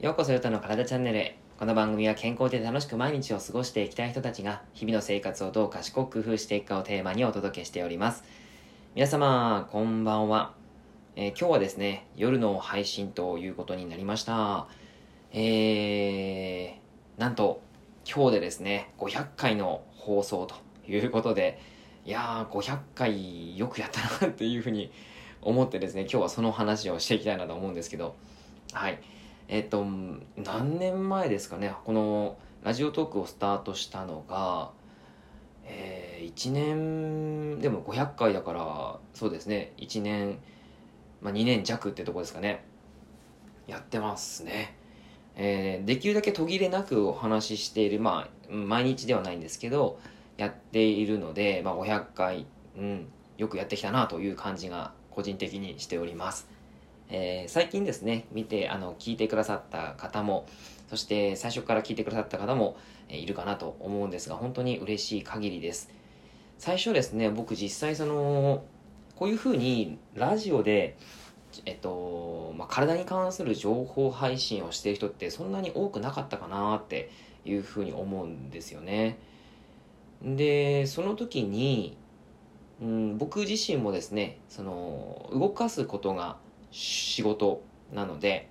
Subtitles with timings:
[0.00, 1.38] ようこそヨタの体チャンネルへ。
[1.56, 8.24] この番組は健康で楽しく毎日を過ごしていきたい人たちが日々の生活をどう賢く工夫していくかをテーマにお届けしております。
[8.96, 10.54] 皆様こんばんは、
[11.14, 14.66] えー、今日はですね夜の配信ということになりました。
[15.32, 17.62] えー、なんと
[18.04, 20.56] 今日でですね500回の放送と
[20.90, 21.60] いうことで
[22.04, 24.90] いやー500回よくやったなっていうふうに
[25.42, 28.14] 思ってですね今日はその話をしていきたいなと思うんですけど
[28.72, 29.00] はい
[29.52, 29.84] えっと、
[30.36, 34.70] 何年前ですかね、このラジオトークをスタートしたのが、
[35.64, 40.38] えー、1年、でも500回だから、そうですね、1年、
[41.20, 42.62] まあ、2年弱ってとこですかね。
[43.66, 44.76] やってますね。
[45.34, 49.98] えー、できるだけ途切れなくお話ししている、まあ、毎日ではないんですけど、
[50.40, 56.48] やっているので、まあ、500回、うん、よくやってきたなという感じが個人的にしております。
[57.10, 60.46] えー、最近ですね、見て、あの、聞いてくださった方も、
[60.88, 62.78] そして最初から聞いてくださった方も、
[63.10, 65.90] えー、いるかなと思うんですが、本当に嬉しい限りです。
[66.56, 68.64] 最初ですね、僕実際その、
[69.16, 70.96] こういうふうにラジオで、
[71.66, 77.10] えっと、まあ、体に関する情報配信をしている人ってそんなに多くなかったかなって
[77.44, 79.18] いうふうに思うんですよね。
[80.22, 81.96] で、その時に、
[82.80, 86.36] うん、僕自身もですね、その、動かすことが
[86.70, 87.62] 仕事
[87.92, 88.48] なので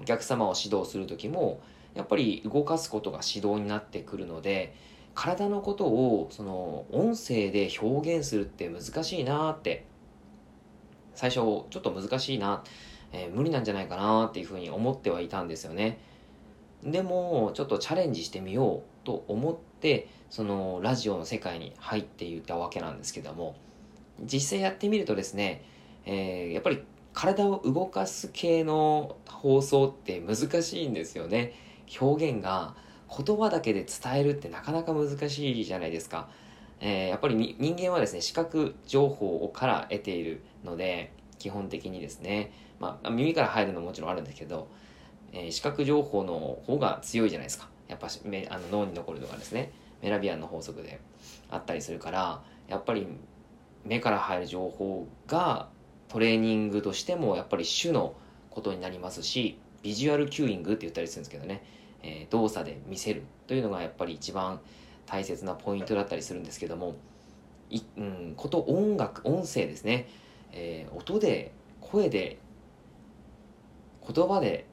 [0.00, 1.60] お客様を指導する時も
[1.94, 4.74] やっぱり動かすことが指導になってくるので
[5.14, 9.84] 体のことをその音声で表現するって難しいなって
[11.14, 12.62] 最初ちょっと難しいな、
[13.12, 15.98] えー、無理なんじゃないかなっていうふうに思ってはいたんですよね。
[16.84, 23.56] でもちょっとチャレンジしてみようと思ってそのラジオの世界に入っていったわけなんですけども
[24.22, 25.64] 実際やってみるとですね、
[26.04, 26.82] えー、やっぱり
[27.14, 31.52] 体を動かす系の放送って難しいんですよね。
[32.00, 32.76] 表現が
[33.08, 36.28] 言葉だけで伝えるってなかなか難しいじゃないですか。
[36.80, 44.68] えー、やっぱり人間はですね、視覚情報から得ているので、基本的にですね、まあ、耳から入るのももちろんあるんですけど、
[45.32, 47.68] えー、視覚情報の方が強いじゃないですか。
[47.88, 49.72] やっぱめあの脳に残るのがですね、
[50.02, 51.00] メラビアンの法則で
[51.50, 53.06] あったりするから、やっぱり
[53.84, 55.68] 目から入る情報が
[56.08, 58.14] トレーニングとしてもやっぱり主の
[58.50, 61.62] ことになりますしビジュアルキューイングって言ったりするんですけどね、
[62.02, 64.60] えー、動作で見せるというのがやっぱり一番
[65.06, 66.96] 大切なポイントだったりするんですけども
[67.70, 70.08] い、うん、こと音楽音声ですね、
[70.52, 72.38] えー、音で声で
[74.06, 74.66] 言葉で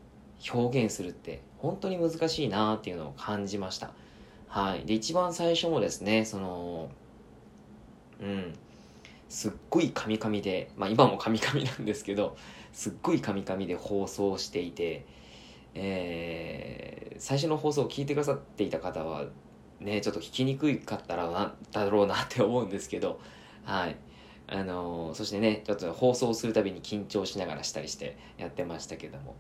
[0.52, 3.92] 表現するって本当に難しいなっていうのを感じました。
[4.48, 4.86] はい。
[4.86, 6.90] で一番最初もですねその
[8.22, 8.54] うん。
[9.28, 12.38] すっごいカミカミで、まあ今もカミカミなんですけど、
[12.72, 15.06] すっごいカミカミで放送していて、
[15.74, 19.26] えー、最初の放送を聞いてくださっていた方は、
[19.80, 23.20] ね、ちょっと聞きにくかったらな、だろうなって思うんですけど、
[23.64, 23.98] はい。
[24.48, 29.36] あのー、そしてね、ちょっと放送するたびに緊張しながらしたりしてやってましたけども、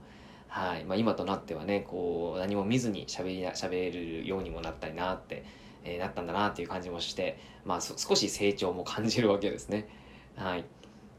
[0.47, 0.85] はい。
[0.85, 5.43] まあ今となってはね、こう、何も見ずに喋りな、喋るようにもなったりなって、
[5.83, 9.87] えー、なったんだなっていう感じもして、まあ、少し成長も感じるわけですね。
[10.35, 10.65] はい。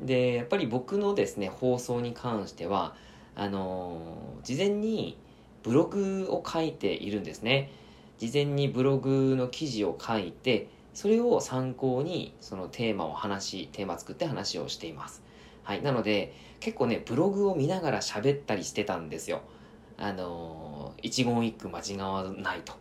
[0.01, 2.95] で、やっぱり僕のですね、放送に関しては、
[3.35, 5.19] あのー、事前に
[5.63, 7.71] ブログを書いているんですね。
[8.19, 15.23] 事前にブログの記事を書いて、それを参考にそのテーマを話し、テーマ作って話をしています。
[15.67, 15.83] はい。
[15.83, 19.43] なので、結構ね、ブログを見ながら喋ったりしてたんですよ。
[19.99, 22.75] あのー、一言一句間違わないと。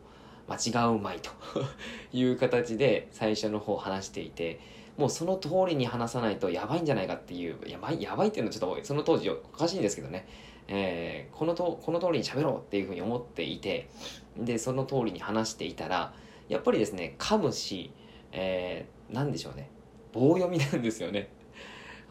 [0.47, 1.31] 間違うまいと
[2.13, 4.59] いう形で最初の方話していて
[4.95, 10.27] もうその通りに話さないとやばいんじゃないかっていうやばいやばいっていうのはちょっとその当時おかしいんですけどね、
[10.67, 13.89] えー、このとこの通りに喋ろうっていうふうに思っていて
[14.37, 16.13] でその通りに話していたら
[16.47, 17.91] やっぱりですね噛むし、
[18.31, 19.69] えー、何でしょうね
[20.13, 21.29] 棒読みなんですよね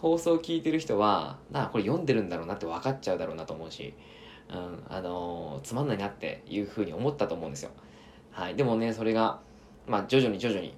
[0.04, 3.94] 放送を聞いてる人はなあこれ読んでるんだろうなって分かっちゃうだろうなと思うし、
[4.50, 7.70] うんあのー、つまんないなっていうふうに思ったと思うんですよ。
[8.30, 9.40] はい、でもねそれが、
[9.86, 10.76] まあ、徐々に徐々に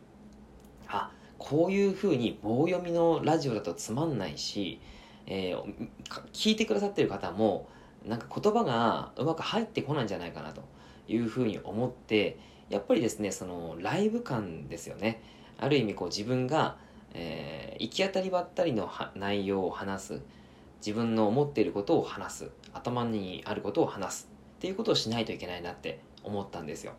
[0.87, 4.79] あこういうふうに棒読みのラジオだとつまんないし、
[5.27, 5.89] えー、
[6.33, 7.69] 聞いてくださってる方も
[8.07, 10.63] なんか言葉がうまく入ってこないんじゃないかなと
[11.09, 12.39] いうふうに思って
[12.71, 15.21] やっぱりですねそのライブ感ですよね。
[15.59, 16.77] ある意味こう自分が、
[17.19, 20.21] えー、行き当たりばったりの内容を話す
[20.81, 26.93] 自分の思っていることを話す頭にあることを話すっていうことをしないといけないなって思ったんですよ。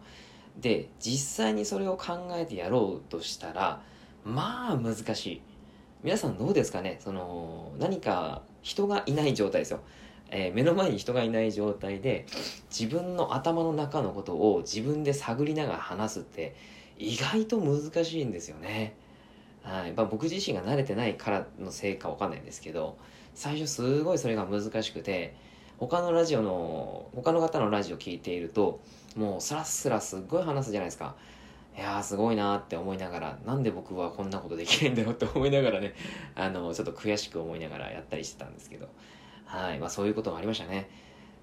[0.60, 3.84] で実際にそれを考えてやろうとしたら
[4.26, 5.42] まあ難しい。
[6.04, 6.98] 皆さんどうですかね？
[7.00, 9.82] その何か人がいない状態ですよ、
[10.30, 12.26] えー、目の前に人がいない状態で
[12.70, 16.56] 自分の頭の中のことを自分で探りながら話すって
[16.98, 18.96] 意外と難しいんですよね。
[19.68, 19.92] はい。
[19.92, 22.98] まあ、僕自身が慣れてないからのせいかわかんないんですけど
[23.36, 25.36] 最初すごいそれが難しくて
[25.78, 28.80] 他のラジオの他の方のラジオ聞いていると
[29.16, 31.16] もうスラスラすっごい話すじゃないですか。
[31.76, 35.94] いやーすごいなって思いながらなんで僕はこんなことできないんだろうって思いながらね
[36.34, 38.88] あのちょっと悔しく思いながらやったりしてたんですけど。
[39.46, 39.80] はい。
[39.80, 40.90] まあそういうこともありましたね。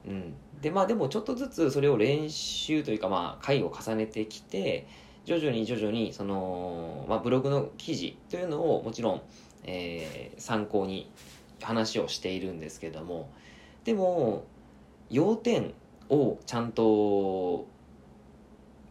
[0.07, 0.35] うん。
[0.61, 4.89] でまあでもちょっとずつそれを練習というかまあ回を重ねてきて
[5.25, 9.23] 徐々に徐々にその、まあ、ブログの記事というのをもちろん、
[9.65, 11.11] えー、参考に
[11.63, 13.31] 話をしているんですけども
[13.85, 14.45] でも
[15.11, 15.73] 要点
[16.11, 17.67] をちゃんと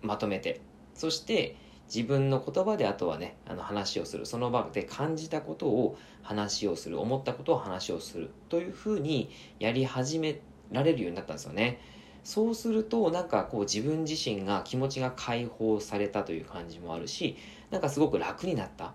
[0.01, 0.61] まとめて
[0.95, 1.55] そして
[1.93, 9.29] 自分の言葉であとはねあの話をするその場で感じたことを話をする思ったことを話をするというふうに
[9.59, 10.39] やり始め
[10.71, 11.79] られるようになったんですよね。
[12.23, 17.35] そうするとなんかこう自分自身が気持ちが解放されたという感じもあるし
[17.69, 18.93] なんかすごく楽になった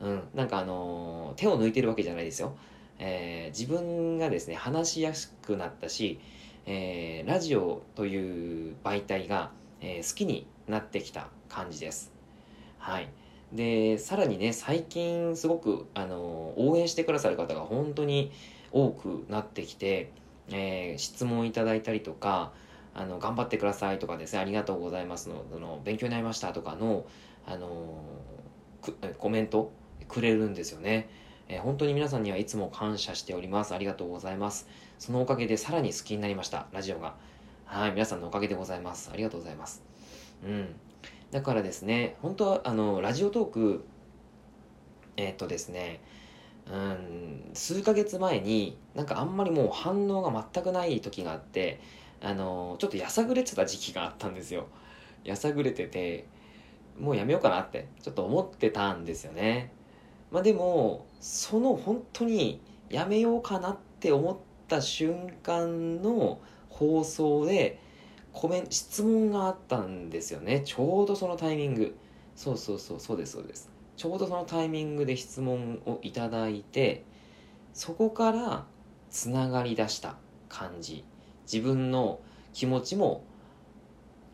[0.00, 2.56] うん、なんかあのー、手を抜いてるわけじゃないですよ、
[2.98, 6.18] えー、自分がですね話しやすくなったし、
[6.66, 9.50] えー、ラジオという媒体が、
[9.80, 12.12] え好きになってきた感じです。
[12.78, 13.08] はい。
[13.52, 18.32] で、さらにね、最近すごく、あの、応援してくださる方が本当に
[18.72, 20.10] 多くなってきて、
[20.50, 22.52] えー、質問いただいたりとか、
[22.94, 27.04] あの、頑張ってくださいとかですね、ありがとうございますの、その、勉強になりましたとかの、
[27.46, 28.02] あの
[29.18, 29.72] コメント
[30.08, 31.08] くれるんですよね。
[31.48, 33.74] えー、本当に皆さんにはいつも感謝しております。
[33.74, 34.68] ありがとうございます。
[34.98, 37.14] そのおかげでさらに好きになりました、ラジオが。
[37.64, 39.10] はい、皆さんのおかげでございます。
[39.12, 39.82] ありがとうございます。
[40.44, 40.74] うん。
[41.30, 43.84] だからですね、本当は、あの、ラジオトーク、
[45.16, 46.00] えー、っとですね、
[46.72, 51.80] うん、数ヶ月前に、なんかあんまりもう反応が全くない時があって、
[52.24, 54.66] あの、ちょっとやさぐれてた時期があったんですよ。
[55.24, 56.26] やさぐれてて、
[56.98, 59.72] もうやめようかなって、ちょっと思ってたんですよね。
[60.30, 64.36] まあでも、その本当にやめようかなって思っ
[64.68, 67.80] た瞬間の放送で、
[68.34, 71.96] コメン質問があったんですよねちょうどそのタイミング
[72.34, 77.04] そうそうそうそうですそうですちょうどそのタイミングで質問をいただいて
[77.72, 78.66] そこから
[79.08, 80.16] つながりだした
[80.48, 81.04] 感じ
[81.44, 82.20] 自分の
[82.52, 83.24] 気持ちも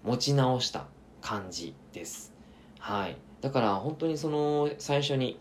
[0.04, 0.86] 持ち直した
[1.20, 2.32] 感じです。
[2.78, 3.16] はい。
[3.40, 5.38] だから本当にその最初に、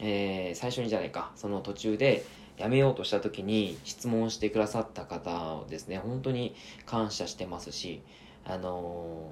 [0.00, 1.32] えー、最初にじゃないか。
[1.36, 2.24] その途中で
[2.58, 6.54] 辞めようとした時に質問してくださった方をですね本当に
[6.86, 8.02] 感謝してますし
[8.44, 9.28] あの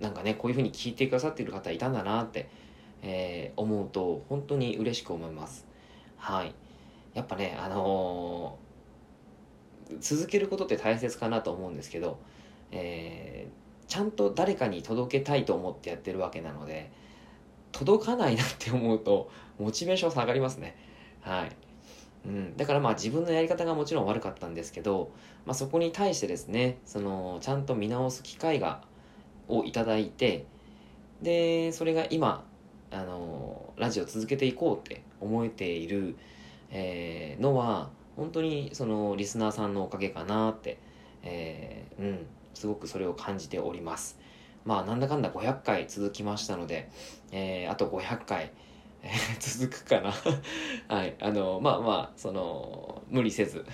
[0.00, 2.48] ー、なんかねこういうふうに聞いてくださってる方いたんだなって、
[3.02, 5.66] えー、思うと本当に嬉しく思います。
[6.16, 6.54] はい。
[7.14, 8.67] やっぱねあのー、
[10.00, 12.18] 続けることって大切かなと思うんですけど、
[12.70, 16.90] えー、ちゃんと誰かに届けたいと思ってやってるわけなので
[17.72, 20.76] 届かないなって思うとモチベーション下がりますね。
[21.20, 21.56] はい。
[22.26, 25.12] うん、だからまあ自分のやり方がもちろん悪かったんですけど、
[25.46, 28.82] まあ、そこに対してですねそのちゃんと見直す機会が
[29.48, 30.44] をいただいて
[31.22, 32.44] でそれが今
[32.90, 36.16] あのラジオ続けていこうって思えている、
[36.70, 40.78] えー、のは本当にそのリスナーさんのおかげかなって、
[41.22, 44.18] えー、うんすごくそれを感じております
[44.64, 46.90] まあなんだかんだ500回続きましたので、
[47.30, 48.52] えー、あと500回
[49.02, 50.12] えー、 続くかな
[50.88, 51.14] はい。
[51.20, 53.64] あの、まあまあ、その、無理せず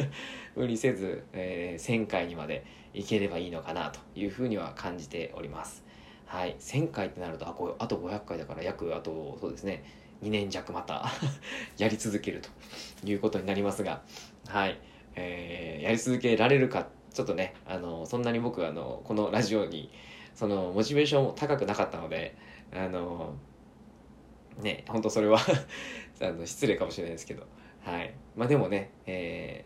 [0.54, 5.84] 無理せず、えー、1000回にまでいければいいのかなというふうには感じております。
[6.26, 6.56] はい。
[6.58, 9.84] 1000回ってなると、あこあと500回だから約、あと、そうですね、
[10.22, 11.10] 2年弱また
[11.78, 12.42] やり続ける
[13.00, 14.02] ということになりますが、
[14.46, 14.78] はい。
[15.16, 19.90] えー、やり続けられるか、ちょっとね、あの、そんなに僕は、あの、このラジオに、
[20.34, 22.36] その、モチベーションも高くなかったので、
[22.72, 23.34] あの、
[24.62, 25.38] ね、本当それは
[26.20, 27.46] あの失礼かもしれないですけど、
[27.82, 28.14] はい。
[28.36, 29.64] まあでもね、え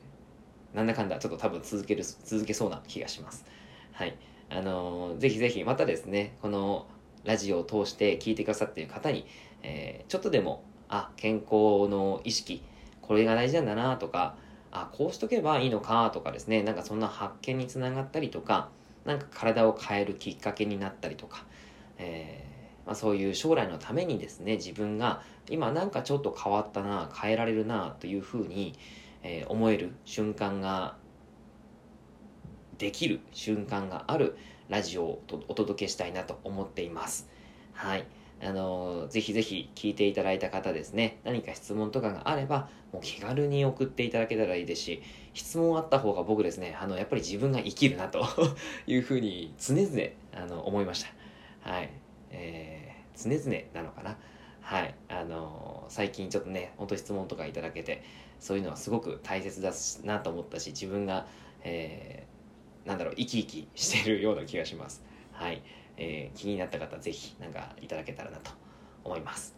[0.73, 3.45] ー、なんだかんだちょっと多分続ける、続けそうな気がします。
[3.93, 4.17] はい。
[4.51, 6.87] あのー、ぜひぜひまたですね、この
[7.25, 9.27] ラジオを通して聞いてくださっている方に、
[9.63, 12.63] えー、ちょっとでも、あ、健康の意識、
[13.03, 14.37] これが大事なんだなとか、
[14.71, 18.69] あ、こうしとけばいいのかとかですね、なんかそんな発見につながったりとか、
[19.05, 21.45] なんか体を変えるきっかけになったりとか、
[21.99, 22.49] えー
[22.89, 28.79] まあ、そういう将来のためにですね自分が今なんかちょっと変わったな変えられるなというふうに、
[29.23, 30.97] えー、思える瞬間が
[32.79, 34.39] できる瞬間がある
[34.71, 37.29] ラジオをお届けしたいなと思っています。
[37.75, 38.07] はい。
[38.41, 45.03] あのぜひぜひ聞いていただいた方ですね、何か質問とかがあれば、もう気軽に送っていただけたらいいですし、
[45.35, 48.25] 質問あった方が僕ですね、あの、やっぱり自分が生きるなと
[48.87, 49.91] いうふうに常々、
[50.33, 51.05] あの、思いまし
[51.63, 51.71] た。
[51.71, 51.91] はい。
[52.31, 54.17] えー、常々なのかな。
[54.61, 54.95] はい。
[55.09, 58.05] あの最近ちょっとね、ほんと質問とかいただけて、
[58.39, 59.73] そういうのはすごく大切だ
[60.05, 61.27] なと思ったし、自分が、
[61.65, 65.03] えー、なんだろう、生き生きしてるような気がします。
[65.33, 65.63] はい。
[65.99, 68.51] えー、気になった方、ぜひ、なんかいただけたらなと
[69.05, 69.55] 思います。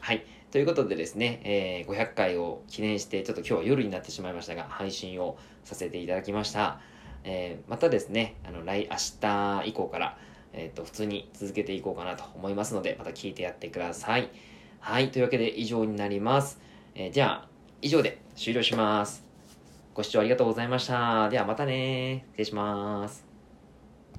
[0.00, 0.24] はい。
[0.50, 6.80] ということでですね、えー、500回を記念して、ちょっと今日は夜になってしまいましたが、配信をさせていただきました。
[7.24, 10.18] えー、またですね、あの、来、明日以降から、
[10.52, 14.30] えっ、ー、と、普通に続けていこうかなと思いますので、また聞いてやってください。
[14.80, 15.10] はい。
[15.10, 16.60] というわけで以上になります。
[16.94, 17.48] えー、じゃあ、
[17.82, 19.24] 以上で終了します。
[19.94, 21.28] ご視聴ありがとうございました。
[21.28, 22.24] ではまたね。
[22.32, 23.29] 失礼します。